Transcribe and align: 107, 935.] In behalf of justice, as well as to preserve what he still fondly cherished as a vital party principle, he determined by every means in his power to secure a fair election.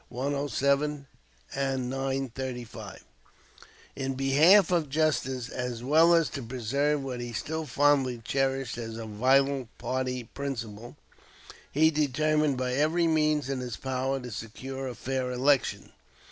107, 0.09 1.05
935.] 1.55 3.03
In 3.95 4.15
behalf 4.15 4.71
of 4.71 4.89
justice, 4.89 5.47
as 5.47 5.83
well 5.83 6.15
as 6.15 6.27
to 6.29 6.41
preserve 6.41 7.03
what 7.03 7.21
he 7.21 7.31
still 7.31 7.67
fondly 7.67 8.19
cherished 8.25 8.79
as 8.79 8.97
a 8.97 9.05
vital 9.05 9.69
party 9.77 10.23
principle, 10.23 10.97
he 11.71 11.91
determined 11.91 12.57
by 12.57 12.73
every 12.73 13.05
means 13.05 13.47
in 13.47 13.59
his 13.59 13.77
power 13.77 14.19
to 14.19 14.31
secure 14.31 14.87
a 14.87 14.95
fair 14.95 15.29
election. 15.29 15.91